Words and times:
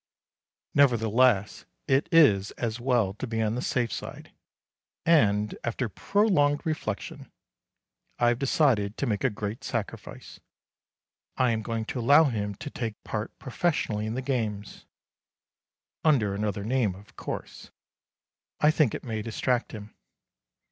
Nevertheless 0.73 1.65
it 1.87 2.09
is 2.11 2.49
as 2.57 2.79
well 2.79 3.13
to 3.13 3.27
be 3.27 3.39
on 3.39 3.53
the 3.53 3.61
safe 3.61 3.91
side, 3.93 4.33
and, 5.05 5.55
after 5.63 5.89
prolonged 5.89 6.65
reflection, 6.65 7.31
I 8.17 8.29
have 8.29 8.39
decided 8.39 8.97
to 8.97 9.05
make 9.05 9.23
a 9.23 9.29
great 9.29 9.63
sacrifice. 9.63 10.39
I 11.37 11.51
am 11.51 11.61
going 11.61 11.85
to 11.85 11.99
allow 11.99 12.23
him 12.23 12.55
to 12.55 12.71
take 12.71 13.03
part 13.03 13.37
professionally 13.37 14.07
in 14.07 14.15
the 14.15 14.23
games: 14.23 14.87
under 16.03 16.33
another 16.33 16.63
name 16.63 16.95
of 16.95 17.15
course. 17.15 17.69
I 18.59 18.71
think 18.71 18.95
it 18.95 19.03
may 19.03 19.21
distract 19.21 19.71
him. 19.71 19.93